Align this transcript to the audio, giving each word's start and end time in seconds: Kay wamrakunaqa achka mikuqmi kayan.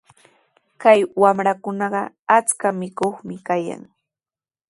Kay 0.81 0.99
wamrakunaqa 1.21 2.01
achka 2.37 2.67
mikuqmi 2.79 3.35
kayan. 3.47 3.81